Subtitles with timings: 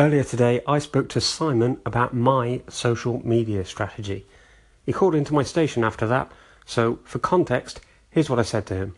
[0.00, 4.24] Earlier today, I spoke to Simon about my social media strategy.
[4.86, 6.32] He called into my station after that,
[6.64, 8.96] so for context, here's what I said to him.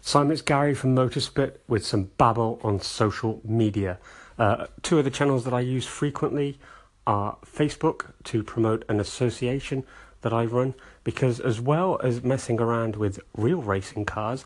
[0.00, 4.00] Simon, it's Gary from Motorspit with some babble on social media.
[4.36, 6.58] Uh, two of the channels that I use frequently
[7.06, 9.84] are Facebook to promote an association
[10.22, 10.74] that I run,
[11.04, 14.44] because as well as messing around with real racing cars,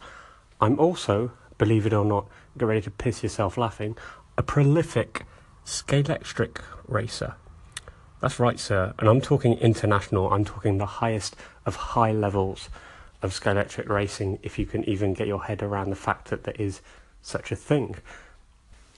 [0.61, 2.29] I'm also, believe it or not,
[2.59, 3.97] get ready to piss yourself laughing,
[4.37, 5.25] a prolific
[5.69, 7.35] Scalextric racer.
[8.23, 8.95] That's right, sir.
[8.99, 10.33] And I'm talking international.
[10.33, 11.37] I'm talking the highest
[11.67, 12.71] of high levels
[13.21, 16.55] of Scalextric racing, if you can even get your head around the fact that there
[16.59, 16.81] is
[17.21, 17.97] such a thing.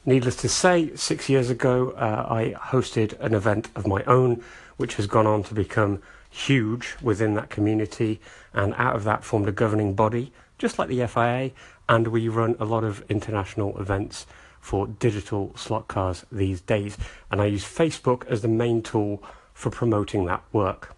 [0.06, 4.40] Needless to say, six years ago, uh, I hosted an event of my own,
[4.76, 6.00] which has gone on to become
[6.30, 8.20] huge within that community,
[8.54, 11.50] and out of that formed a governing body, just like the FIA,
[11.88, 14.24] and we run a lot of international events
[14.60, 16.96] for digital slot cars these days.
[17.30, 19.22] And I use Facebook as the main tool
[19.54, 20.94] for promoting that work.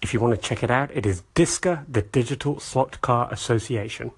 [0.00, 4.10] If you want to check it out, it is DISCA, the Digital Slot Car Association.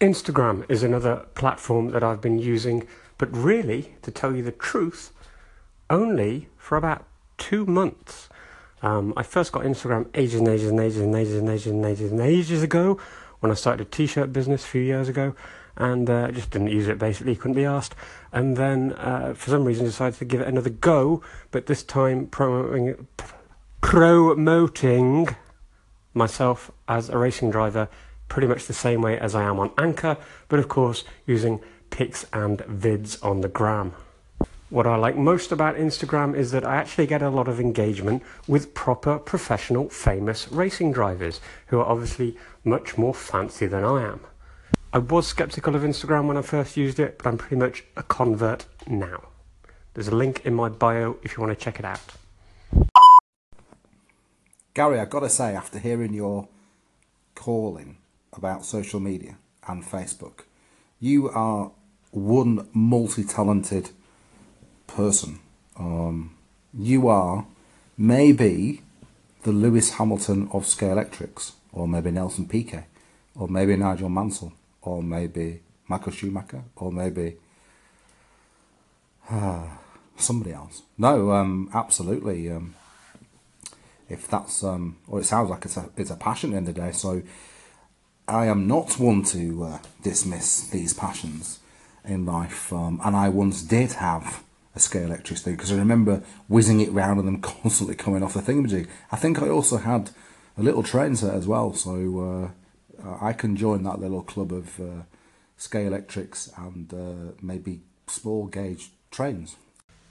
[0.00, 2.86] Instagram is another platform that I've been using,
[3.18, 5.12] but really, to tell you the truth,
[5.90, 7.04] only for about
[7.38, 8.28] two months.
[8.82, 11.84] Um, I first got Instagram ages and ages and ages and ages and ages and
[11.84, 12.98] ages and ages ago
[13.40, 15.34] when I started a t-shirt business a few years ago,
[15.76, 16.98] and uh, just didn't use it.
[16.98, 17.94] Basically, couldn't be asked.
[18.32, 21.22] And then, uh, for some reason, decided to give it another go.
[21.50, 23.06] But this time, promoting
[23.80, 25.28] promoting
[26.14, 27.88] myself as a racing driver
[28.28, 30.16] pretty much the same way as I am on Anchor,
[30.48, 33.92] but of course using pics and vids on the gram.
[34.70, 38.22] What I like most about Instagram is that I actually get a lot of engagement
[38.48, 44.20] with proper professional famous racing drivers who are obviously much more fancy than I am.
[44.94, 48.02] I was skeptical of Instagram when I first used it, but I'm pretty much a
[48.02, 49.22] convert now.
[49.94, 52.00] There's a link in my bio if you want to check it out.
[54.74, 56.46] Gary, I've got to say, after hearing your
[57.34, 57.96] calling
[58.34, 60.40] about social media and Facebook,
[61.00, 61.72] you are
[62.10, 63.90] one multi talented
[64.86, 65.40] person.
[65.78, 66.36] Um,
[66.74, 67.46] you are
[67.96, 68.82] maybe
[69.42, 72.84] the Lewis Hamilton of Scalextrics, or maybe Nelson Piquet,
[73.34, 77.36] or maybe Nigel Mansell, or maybe Michael Schumacher, or maybe
[79.30, 79.66] uh,
[80.16, 80.82] somebody else.
[80.98, 82.50] No, um, absolutely.
[82.50, 82.74] Um,
[84.08, 86.80] if that's um, or it sounds like it's a it's a passion in the, the
[86.80, 86.92] day.
[86.92, 87.22] So
[88.28, 91.60] I am not one to uh, dismiss these passions
[92.04, 94.44] in life, um, and I once did have
[94.74, 98.40] a Scalextric thing because I remember whizzing it round and them constantly coming off the
[98.40, 98.88] thingamajig.
[99.10, 100.10] I think I also had
[100.58, 102.61] a little train set as well, so uh,
[103.20, 105.02] I can join that little club of uh,
[105.74, 109.56] electrics and uh, maybe small gauge trains.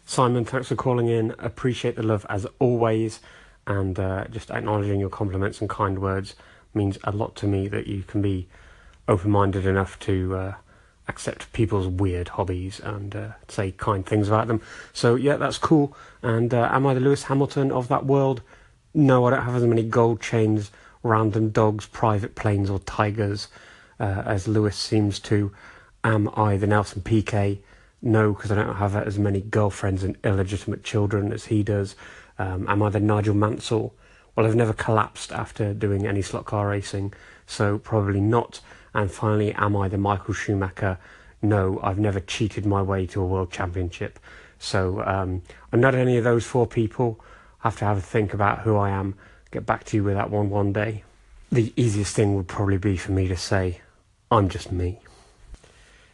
[0.06, 1.36] Simon, thanks for calling in.
[1.40, 3.20] Appreciate the love as always
[3.68, 6.36] and uh, just acknowledging your compliments and kind words
[6.74, 8.48] means a lot to me that you can be
[9.08, 10.54] open-minded enough to uh,
[11.08, 14.62] accept people's weird hobbies and uh, say kind things about them.
[14.94, 15.96] So yeah, that's cool.
[16.22, 18.42] And uh, am I the Lewis Hamilton of that world?
[18.94, 20.72] No, I don't have as many gold chains,
[21.04, 23.48] random dogs, private planes, or tigers
[24.00, 25.52] uh, as Lewis seems to.
[26.04, 27.62] Am I the Nelson Piquet?
[28.02, 31.96] No, because I don't have as many girlfriends and illegitimate children as he does.
[32.40, 33.94] Um, am I the Nigel Mansell?
[34.36, 37.14] Well, I've never collapsed after doing any slot car racing,
[37.46, 38.62] so probably not.
[38.94, 40.98] And finally, am I the Michael Schumacher?
[41.42, 44.20] No, I've never cheated my way to a world championship.
[44.58, 45.42] So um,
[45.72, 47.20] I'm not any of those four people.
[47.64, 49.16] I have to have a think about who I am.
[49.52, 51.04] Get back to you with that one one day.
[51.52, 53.82] The easiest thing would probably be for me to say,
[54.32, 55.00] I'm just me.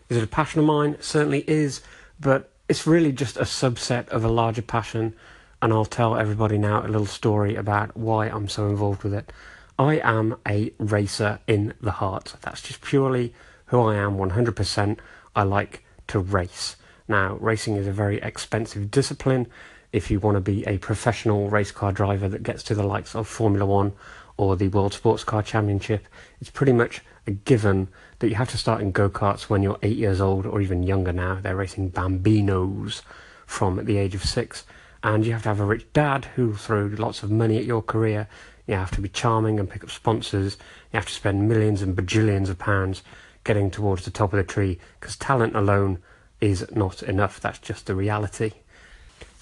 [0.10, 0.98] Is it a passion of mine?
[1.00, 1.82] certainly is,
[2.20, 5.14] but it's really just a subset of a larger passion
[5.62, 9.32] and I'll tell everybody now a little story about why I'm so involved with it.
[9.80, 12.36] I am a racer in the heart.
[12.42, 13.34] That's just purely
[13.68, 14.98] who I am 100%.
[15.36, 16.76] I like to race.
[17.08, 19.48] Now, racing is a very expensive discipline.
[19.92, 23.16] If you want to be a professional race car driver that gets to the likes
[23.16, 23.94] of Formula One
[24.36, 26.08] or the World Sports Car Championship,
[26.42, 27.88] it's pretty much a given
[28.20, 30.84] that you have to start in go karts when you're eight years old or even
[30.84, 31.40] younger now.
[31.42, 33.02] They're racing bambinos
[33.46, 34.66] from the age of six
[35.04, 37.82] and you have to have a rich dad who throw lots of money at your
[37.82, 38.28] career.
[38.66, 40.58] You have to be charming and pick up sponsors.
[40.92, 43.04] You have to spend millions and bajillions of pounds
[43.46, 46.00] getting towards the top of the tree because talent alone
[46.42, 47.40] is not enough.
[47.40, 48.52] That's just the reality.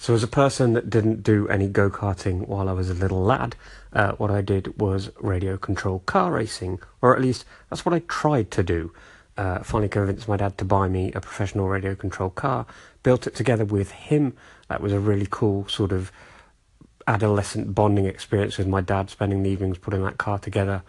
[0.06, 3.24] So, as a person that didn't do any go karting while I was a little
[3.24, 3.56] lad,
[3.92, 7.98] uh, what I did was radio control car racing, or at least that's what I
[8.06, 8.92] tried to do.
[9.36, 12.66] Uh, finally convinced my dad to buy me a professional radio control car,
[13.02, 14.36] built it together with him.
[14.68, 16.12] That was a really cool sort of
[17.08, 20.84] adolescent bonding experience with my dad, spending the evenings putting that car together.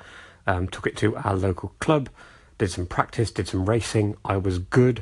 [0.46, 2.10] Um, took it to our local club,
[2.60, 4.16] did some practice, did some racing.
[4.24, 5.02] I was good.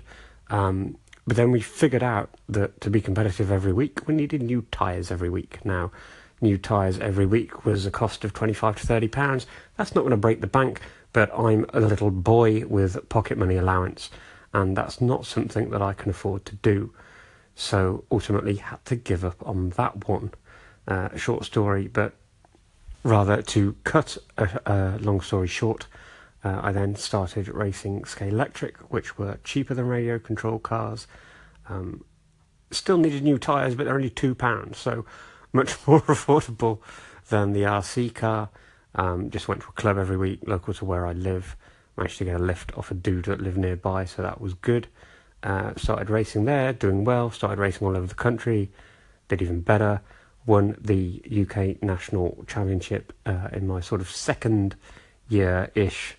[0.50, 4.66] Um, but then we figured out that to be competitive every week, we needed new
[4.72, 5.64] tyres every week.
[5.66, 5.92] Now,
[6.40, 9.48] new tyres every week was a cost of 25 to 30 pounds.
[9.76, 10.82] That's not going to break the bank,
[11.14, 14.12] but I'm a little boy with pocket money allowance,
[14.54, 16.94] and that's not something that I can afford to do.
[17.56, 20.32] So ultimately, had to give up on that one.
[20.88, 22.14] Uh, short story, but
[23.04, 25.88] rather to cut a, a long story short,
[26.46, 31.08] uh, I then started racing Scalextric, which were cheaper than radio control cars.
[31.68, 32.06] Um,
[32.70, 35.06] still needed new tyres, but they're only two pounds, so
[35.52, 36.80] much more affordable
[37.30, 38.50] than the RC car.
[38.94, 41.58] Um, just went to a club every week, local to where I live.
[41.98, 44.88] Managed to get a lift off a dude that lived nearby, so that was good.
[45.42, 47.32] Uh, started racing there, doing well.
[47.32, 48.72] Started racing all over the country,
[49.30, 50.02] did even better.
[50.46, 54.76] Won the UK National Championship uh, in my sort of second
[55.28, 56.18] year ish,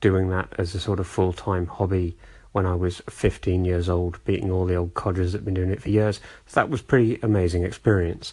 [0.00, 2.16] doing that as a sort of full time hobby
[2.52, 5.70] when I was 15 years old, beating all the old codgers that had been doing
[5.70, 6.20] it for years.
[6.46, 8.32] So that was pretty amazing experience.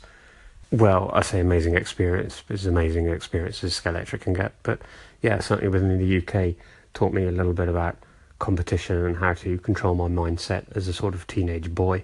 [0.72, 4.54] Well, I say amazing experience, it's amazing experience as Scalextric can get.
[4.64, 4.82] But
[5.22, 6.56] yeah, certainly within the UK,
[6.94, 7.98] taught me a little bit about
[8.40, 12.04] competition and how to control my mindset as a sort of teenage boy.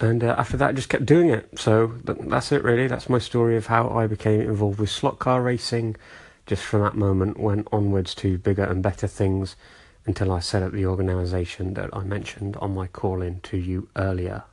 [0.00, 1.58] And uh, after that, I just kept doing it.
[1.58, 2.86] So that's it, really.
[2.86, 5.96] That's my story of how I became involved with slot car racing.
[6.46, 9.56] Just from that moment, went onwards to bigger and better things
[10.06, 13.88] until I set up the organisation that I mentioned on my call in to you
[13.96, 14.44] earlier.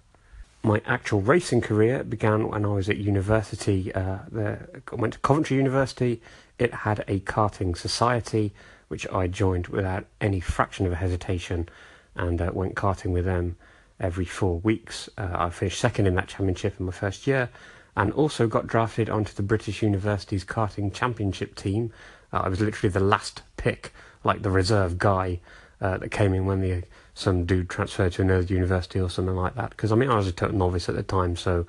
[0.64, 3.94] My actual racing career began when I was at university.
[3.94, 4.60] Uh, the,
[4.94, 6.22] went to Coventry University.
[6.58, 8.54] It had a karting society,
[8.88, 11.68] which I joined without any fraction of a hesitation
[12.16, 13.58] and uh, went karting with them
[14.00, 15.10] every four weeks.
[15.18, 17.50] Uh, I finished second in that championship in my first year
[17.96, 21.92] and also got drafted onto the British University's karting championship team.
[22.32, 23.94] Uh, I was literally the last pick
[24.24, 25.40] like the reserve guy
[25.82, 26.84] uh, that came in when the
[27.14, 29.72] some dude transferred to another university or something like that.
[29.72, 31.66] Because I mean, I was a total novice at the time, so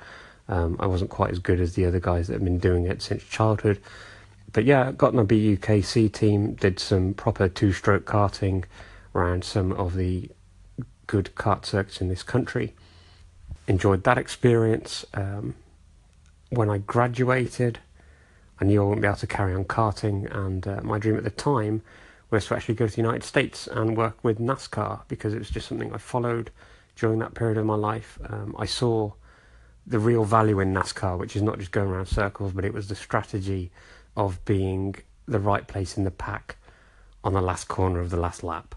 [0.48, 3.02] um, I wasn't quite as good as the other guys that have been doing it
[3.02, 3.80] since childhood.
[4.52, 8.64] But yeah, got a BUKC team, did some proper two-stroke karting
[9.14, 10.30] around some of the
[11.06, 12.74] good kart circuits in this country.
[13.66, 15.04] Enjoyed that experience.
[15.14, 15.54] Um,
[16.52, 17.78] when I graduated,
[18.60, 21.24] I knew I wouldn't be able to carry on karting, and uh, my dream at
[21.24, 21.80] the time
[22.30, 25.48] was to actually go to the United States and work with NASCAR because it was
[25.48, 26.50] just something I followed
[26.96, 28.18] during that period of my life.
[28.28, 29.12] Um, I saw
[29.86, 32.88] the real value in NASCAR, which is not just going around circles, but it was
[32.88, 33.70] the strategy
[34.14, 34.94] of being
[35.26, 36.56] the right place in the pack
[37.24, 38.74] on the last corner of the last lap.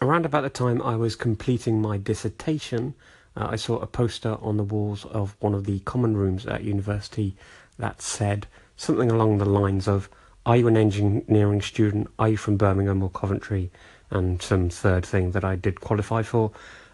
[0.00, 2.94] Around about the time I was completing my dissertation,
[3.36, 6.64] uh, I saw a poster on the walls of one of the common rooms at
[6.64, 7.36] university
[7.78, 8.46] that said
[8.76, 10.08] something along the lines of
[10.46, 12.08] are you an engineering student?
[12.18, 13.70] Are you from Birmingham or Coventry?
[14.10, 16.50] And some third thing that I did qualify for.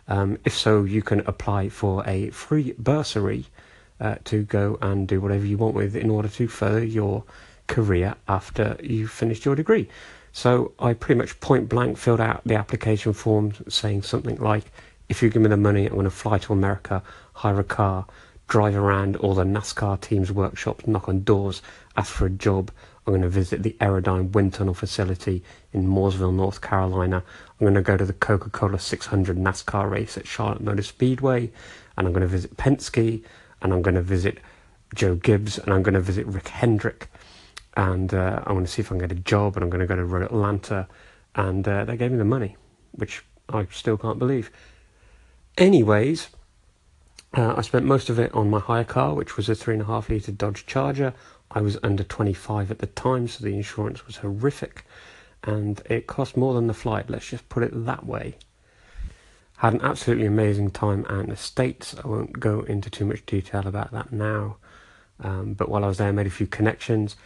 [0.06, 3.46] Um, if so, you can apply for a free bursary
[4.00, 7.24] uh, to go and do whatever you want with in order to further your
[7.66, 9.88] career after you've finished your degree.
[10.32, 14.70] So I pretty much point blank filled out the application form saying something like,
[15.10, 17.02] if you give me the money, I'm going to fly to America,
[17.34, 18.06] hire a car,
[18.48, 21.60] drive around all the NASCAR teams' workshops, knock on doors,
[21.96, 22.70] ask for a job,
[23.06, 25.42] I'm going to visit the AeroDyn Wind Tunnel facility
[25.72, 27.24] in Mooresville, North Carolina.
[27.58, 31.50] I'm going to go to the Coca Cola 600 NASCAR race at Charlotte Motor Speedway.
[31.96, 33.24] And I'm going to visit Penske.
[33.62, 34.38] And I'm going to visit
[34.94, 35.58] Joe Gibbs.
[35.58, 37.08] And I'm going to visit Rick Hendrick.
[37.76, 39.56] And uh, I'm going to see if I can get a job.
[39.56, 40.86] And I'm going to go to Atlanta.
[41.34, 42.56] And uh, they gave me the money,
[42.92, 44.50] which I still can't believe.
[45.58, 46.28] Anyways,
[47.36, 50.32] uh, I spent most of it on my hire car, which was a 3.5 litre
[50.32, 51.14] Dodge Charger.
[51.50, 54.84] I was under 25 at the time, so the insurance was horrific
[55.44, 58.36] and it cost more than the flight, let's just put it that way.
[59.58, 61.94] Had an absolutely amazing time out in the States.
[62.02, 64.56] I won't go into too much detail about that now.
[65.22, 67.16] Um, but while I was there, I made a few connections.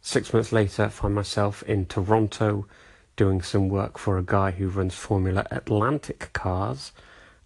[0.00, 2.66] Six months later, I find myself in Toronto
[3.14, 6.92] doing some work for a guy who runs Formula Atlantic cars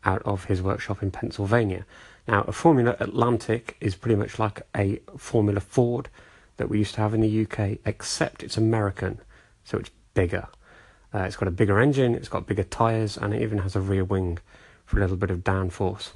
[0.04, 1.84] out of his workshop in Pennsylvania.
[2.26, 6.08] Now, a Formula Atlantic is pretty much like a Formula Ford
[6.56, 9.20] that we used to have in the UK, except it's American,
[9.64, 10.46] so it's bigger.
[11.14, 13.80] Uh, it's got a bigger engine, it's got bigger tyres, and it even has a
[13.80, 14.38] rear wing
[14.84, 16.10] for a little bit of downforce.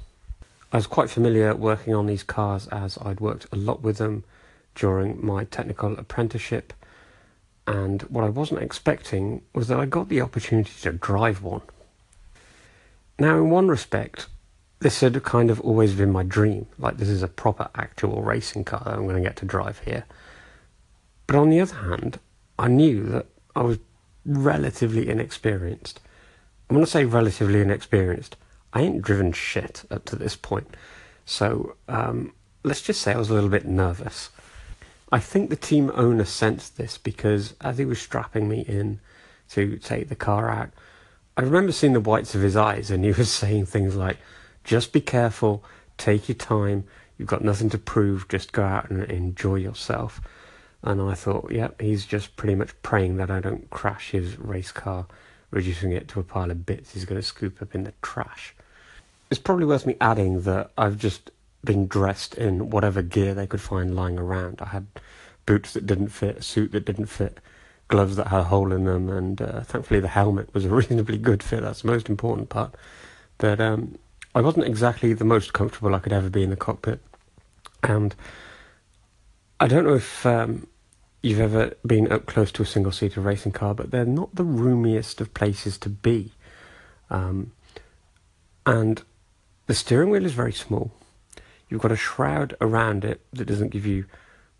[0.71, 4.23] I was quite familiar working on these cars as I'd worked a lot with them
[4.73, 6.73] during my technical apprenticeship,
[7.67, 11.61] and what I wasn't expecting was that I got the opportunity to drive one.
[13.17, 14.27] Now, in one respect,
[14.79, 16.67] this had kind of always been my dream.
[16.77, 19.79] Like, this is a proper actual racing car that I'm going to get to drive
[19.79, 20.05] here.
[21.27, 22.19] But on the other hand,
[22.59, 23.79] I knew that I was
[24.25, 26.01] relatively inexperienced.
[26.69, 28.35] I'm going to say relatively inexperienced.
[28.73, 30.75] I ain't driven shit up to this point.
[31.25, 34.29] So, um, let's just say I was a little bit nervous.
[35.11, 38.99] I think the team owner sensed this because as he was strapping me in
[39.51, 40.71] to take the car out,
[41.37, 44.17] I remember seeing the whites of his eyes and he was saying things like,
[44.63, 45.63] just be careful,
[45.97, 46.85] take your time,
[47.17, 50.21] you've got nothing to prove, just go out and enjoy yourself.
[50.81, 54.71] And I thought, yep, he's just pretty much praying that I don't crash his race
[54.71, 55.07] car,
[55.51, 58.55] reducing it to a pile of bits he's going to scoop up in the trash.
[59.29, 61.31] It's probably worth me adding that I've just
[61.63, 64.61] been dressed in whatever gear they could find lying around.
[64.61, 64.85] I had
[65.45, 67.39] boots that didn't fit, a suit that didn't fit,
[67.87, 71.17] gloves that had a hole in them, and uh, thankfully the helmet was a reasonably
[71.17, 71.61] good fit.
[71.61, 72.75] That's the most important part.
[73.37, 73.97] But um,
[74.33, 76.99] I wasn't exactly the most comfortable I could ever be in the cockpit,
[77.83, 78.15] and
[79.59, 80.67] I don't know if um,
[81.21, 85.21] you've ever been up close to a single-seater racing car, but they're not the roomiest
[85.21, 86.31] of places to be.
[87.09, 87.51] Um,
[88.65, 89.01] and
[89.67, 90.91] the steering wheel is very small.
[91.69, 94.05] You've got a shroud around it that doesn't give you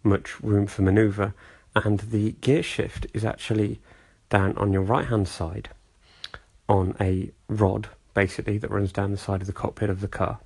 [0.03, 1.33] much room for maneuver,
[1.75, 3.79] and the gear shift is actually
[4.29, 5.69] down on your right hand side
[6.67, 10.39] on a rod, basically, that runs down the side of the cockpit of the car.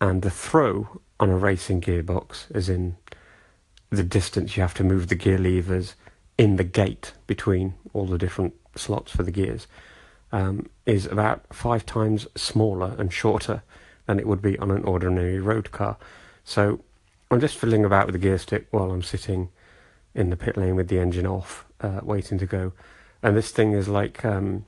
[0.00, 2.96] And the throw on a racing gearbox, as in
[3.90, 5.94] the distance you have to move the gear levers
[6.36, 9.66] in the gate between all the different slots for the gears,
[10.32, 13.62] um, is about five times smaller and shorter
[14.06, 15.96] than it would be on an ordinary road car.
[16.44, 16.80] So
[17.30, 19.50] I'm just fiddling about with the gear stick while I'm sitting
[20.14, 22.72] in the pit lane with the engine off, uh, waiting to go.
[23.22, 24.64] And this thing is like um,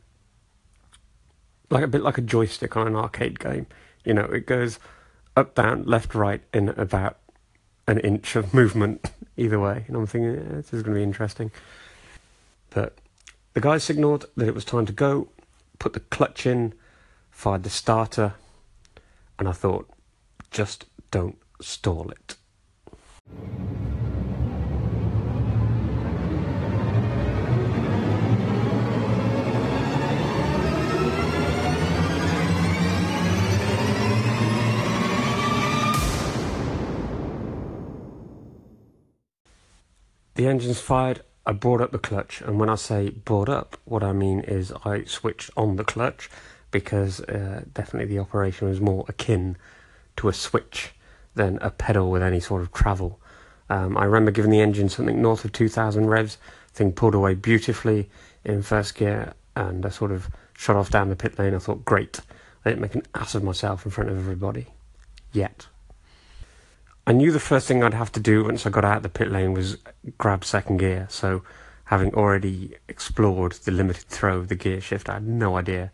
[1.70, 3.66] like a bit like a joystick on an arcade game.
[4.04, 4.78] You know, it goes
[5.36, 7.18] up, down, left, right in about
[7.86, 9.84] an inch of movement either way.
[9.88, 11.50] And I'm thinking, yeah, this is going to be interesting.
[12.70, 12.98] But
[13.54, 15.28] the guy signalled that it was time to go,
[15.78, 16.74] put the clutch in,
[17.30, 18.34] fired the starter,
[19.38, 19.88] and I thought,
[20.50, 22.36] just don't stall it.
[40.34, 41.22] The engine's fired.
[41.44, 44.72] I brought up the clutch, and when I say brought up, what I mean is
[44.84, 46.30] I switched on the clutch
[46.70, 49.56] because uh, definitely the operation was more akin
[50.16, 50.92] to a switch
[51.34, 53.18] than a pedal with any sort of travel.
[53.68, 56.38] Um, I remember giving the engine something north of 2,000 revs.
[56.72, 58.08] Thing pulled away beautifully
[58.44, 61.54] in first gear, and I sort of shot off down the pit lane.
[61.54, 62.20] I thought, great,
[62.64, 64.66] I didn't make an ass of myself in front of everybody.
[65.32, 65.66] Yet.
[67.04, 69.08] I knew the first thing I'd have to do once I got out of the
[69.08, 69.76] pit lane was
[70.18, 71.08] grab second gear.
[71.10, 71.42] So,
[71.86, 75.90] having already explored the limited throw of the gear shift, I had no idea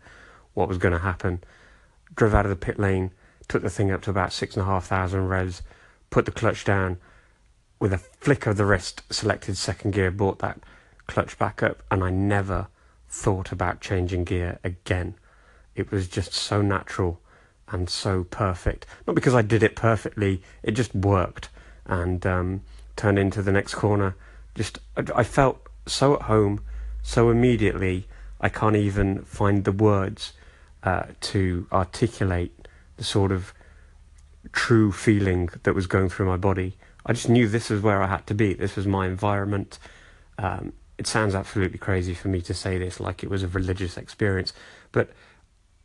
[0.53, 1.43] what was going to happen.
[2.15, 3.09] Drove out of the pit lane,
[3.47, 5.63] took the thing up to about six and a half thousand revs,
[6.11, 6.97] put the clutch down,
[7.79, 10.59] with a flick of the wrist, selected second gear, brought that
[11.07, 12.67] clutch back up, and I never
[13.07, 15.15] thought about changing gear again.
[15.75, 17.19] It was just so natural
[17.71, 18.85] and so perfect.
[19.07, 21.49] Not because I did it perfectly, it just worked
[21.85, 22.61] and um,
[22.95, 24.15] turned into the next corner.
[24.55, 26.63] Just, I felt so at home,
[27.01, 28.07] so immediately,
[28.41, 30.33] I can't even find the words
[30.83, 33.53] uh, to articulate the sort of
[34.51, 36.77] true feeling that was going through my body.
[37.05, 38.53] I just knew this was where I had to be.
[38.53, 39.79] This was my environment.
[40.37, 43.97] Um, it sounds absolutely crazy for me to say this like it was a religious
[43.97, 44.53] experience,
[44.91, 45.09] but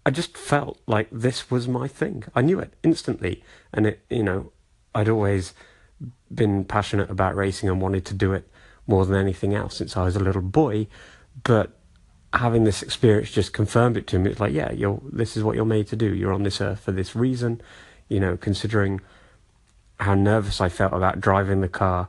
[0.06, 2.24] I just felt like this was my thing.
[2.34, 3.42] I knew it instantly,
[3.72, 4.52] and it, you know,
[4.94, 5.54] I'd always
[6.32, 8.48] been passionate about racing and wanted to do it
[8.86, 10.88] more than anything else since I was a little boy.
[11.42, 11.78] But
[12.34, 14.30] having this experience just confirmed it to me.
[14.30, 15.00] It's like, yeah, you're.
[15.10, 16.14] This is what you're made to do.
[16.14, 17.60] You're on this earth for this reason.
[18.08, 19.00] You know, considering
[20.00, 22.08] how nervous I felt about driving the car,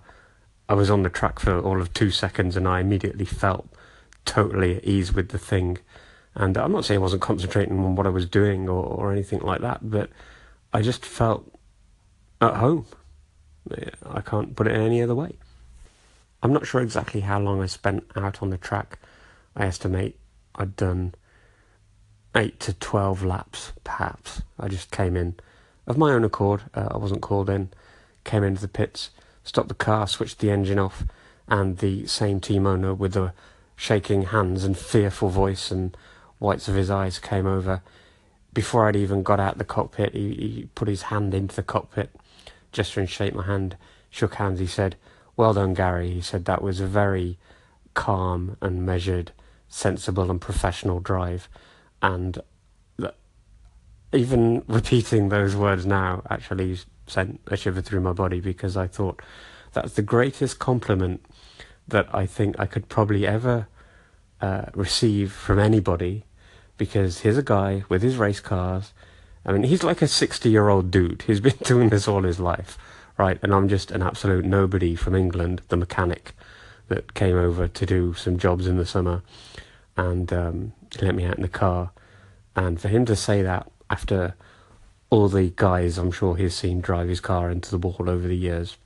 [0.67, 3.69] I was on the track for all of two seconds, and I immediately felt
[4.25, 5.77] totally at ease with the thing.
[6.35, 9.39] And I'm not saying I wasn't concentrating on what I was doing or, or anything
[9.39, 10.09] like that, but
[10.73, 11.49] I just felt
[12.41, 12.85] at home.
[14.05, 15.37] I can't put it any other way.
[16.43, 18.99] I'm not sure exactly how long I spent out on the track.
[19.55, 20.19] I estimate
[20.55, 21.15] I'd done
[22.35, 24.41] 8 to 12 laps, perhaps.
[24.59, 25.35] I just came in
[25.87, 26.63] of my own accord.
[26.73, 27.69] Uh, I wasn't called in.
[28.23, 29.11] Came into the pits,
[29.43, 31.03] stopped the car, switched the engine off,
[31.47, 33.33] and the same team owner with the
[33.75, 35.95] shaking hands and fearful voice and
[36.45, 37.81] whites of his eyes came over,
[38.53, 42.15] before I'd even got out the cockpit, he, he put his hand into the cockpit,
[42.71, 43.75] gesture and shake my hand,
[44.09, 44.59] shook hands.
[44.59, 44.95] He said,
[45.35, 47.37] "Well done, Gary." He said that was a very
[47.95, 49.33] calm and measured,
[49.67, 51.49] sensible and professional drive,
[52.01, 52.41] and
[54.13, 59.21] even repeating those words now actually sent a shiver through my body because I thought
[59.73, 61.25] that's the greatest compliment
[61.87, 63.67] that I think I could probably ever
[64.41, 66.23] uh, receive from anybody
[66.77, 68.93] because here's a guy with his race cars.
[69.45, 71.23] I mean, he's like a 60 year old dude.
[71.23, 72.77] He's been doing this all his life,
[73.17, 73.39] right?
[73.41, 76.33] And I'm just an absolute nobody from England, the mechanic
[76.87, 79.23] that came over to do some jobs in the summer
[79.97, 81.91] and um, let me out in the car.
[82.55, 84.35] And for him to say that after
[85.09, 88.35] all the guys I'm sure he's seen drive his car into the wall over the
[88.35, 88.77] years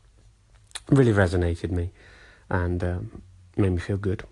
[0.90, 1.92] really resonated me
[2.50, 3.22] and um,
[3.58, 4.24] made me feel good.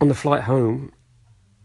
[0.00, 0.92] On the flight home,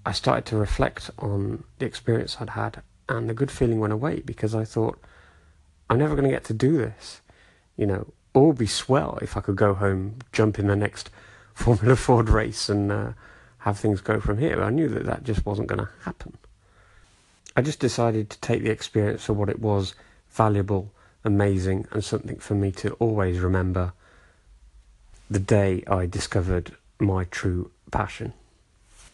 [0.06, 4.22] I started to reflect on the experience I'd had, and the good feeling went away
[4.22, 5.02] because I thought,
[5.90, 7.22] I'm never going to get to do this.
[7.78, 11.10] You know, all would be swell if I could go home, jump in the next
[11.54, 13.12] Formula Ford race, and uh,
[13.60, 14.62] have things go from here.
[14.62, 16.38] I knew that that just wasn't going to happen.
[17.56, 19.94] I just decided to take the experience for what it was
[20.32, 20.92] valuable,
[21.24, 23.94] amazing, and something for me to always remember
[25.30, 28.34] the day I discovered my true passion.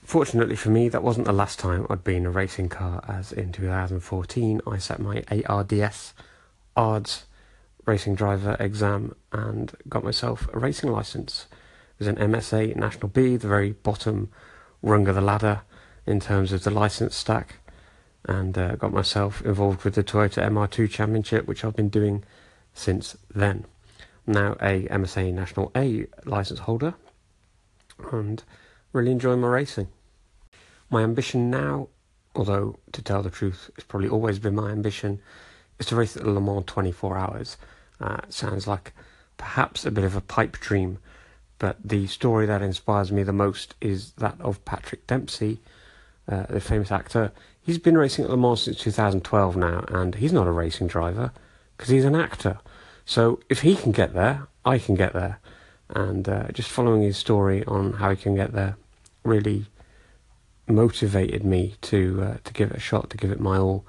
[0.09, 3.51] Fortunately for me, that wasn't the last time I'd been a racing car, as in
[3.51, 6.15] 2014 I set my ARDS
[6.75, 7.25] ARDS
[7.85, 11.45] racing driver exam and got myself a racing license.
[11.51, 14.31] It was an MSA National B, the very bottom
[14.81, 15.61] rung of the ladder
[16.07, 17.57] in terms of the license stack
[18.25, 22.23] and uh, got myself involved with the Toyota MR2 Championship, which I've been doing
[22.73, 23.65] since then.
[24.25, 26.95] now a MSA National A license holder
[28.11, 28.43] and
[28.91, 29.87] really enjoying my racing.
[30.89, 31.87] My ambition now,
[32.35, 35.21] although to tell the truth, it's probably always been my ambition,
[35.77, 37.57] is to race at Le Mans 24 hours.
[37.99, 38.93] Uh, sounds like
[39.37, 40.97] perhaps a bit of a pipe dream,
[41.59, 45.59] but the story that inspires me the most is that of Patrick Dempsey,
[46.27, 47.31] uh, the famous actor.
[47.61, 51.31] He's been racing at Le Mans since 2012 now, and he's not a racing driver
[51.77, 52.59] because he's an actor.
[53.05, 55.39] So if he can get there, I can get there.
[55.89, 58.77] And uh, just following his story on how he can get there
[59.23, 59.65] really
[60.69, 63.85] motivated me to uh, to give it a shot, to give it my all.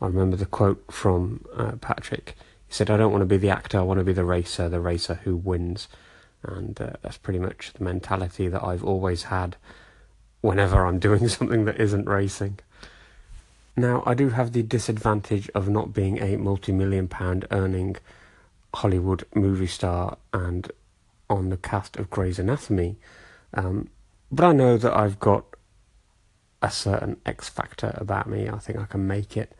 [0.00, 2.36] I remember the quote from uh, Patrick.
[2.68, 3.78] He said, "I don't want to be the actor.
[3.78, 5.88] I want to be the racer, the racer who wins."
[6.42, 9.56] And uh, that's pretty much the mentality that I've always had
[10.40, 12.58] whenever I'm doing something that isn't racing.
[13.76, 17.96] Now, I do have the disadvantage of not being a multi million pound earning
[18.74, 20.70] Hollywood movie star and
[21.28, 22.96] on the cast of Grey's Anatomy,
[23.54, 23.88] um,
[24.32, 25.44] but I know that I've got
[26.62, 28.48] a certain X factor about me.
[28.48, 29.52] I think I can make it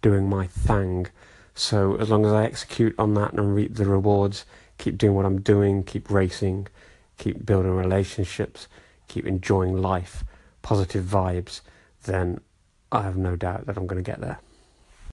[0.00, 1.06] doing my thing.
[1.54, 4.44] So as long as I execute on that and reap the rewards,
[4.78, 6.68] keep doing what I'm doing, keep racing,
[7.18, 8.68] keep building relationships,
[9.08, 10.24] keep enjoying life,
[10.62, 11.60] positive vibes,
[12.04, 12.40] then
[12.90, 14.38] I have no doubt that I'm going to get there.